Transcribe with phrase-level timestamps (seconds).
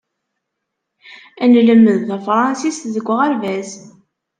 [1.49, 3.69] Nlemmed tafṛensist deg uɣerbaz.